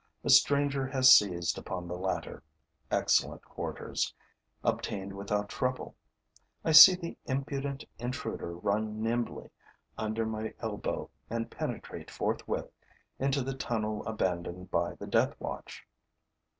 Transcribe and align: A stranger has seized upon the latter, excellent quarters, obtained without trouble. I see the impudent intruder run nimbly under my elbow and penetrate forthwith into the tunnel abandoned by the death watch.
A 0.23 0.31
stranger 0.31 0.87
has 0.87 1.13
seized 1.13 1.59
upon 1.59 1.87
the 1.87 1.95
latter, 1.95 2.41
excellent 2.89 3.43
quarters, 3.45 4.15
obtained 4.63 5.13
without 5.13 5.47
trouble. 5.47 5.93
I 6.65 6.71
see 6.71 6.95
the 6.95 7.19
impudent 7.25 7.85
intruder 7.99 8.55
run 8.55 9.03
nimbly 9.03 9.51
under 9.99 10.25
my 10.25 10.55
elbow 10.59 11.11
and 11.29 11.51
penetrate 11.51 12.09
forthwith 12.09 12.71
into 13.19 13.43
the 13.43 13.53
tunnel 13.53 14.03
abandoned 14.07 14.71
by 14.71 14.95
the 14.95 15.05
death 15.05 15.35
watch. 15.39 15.83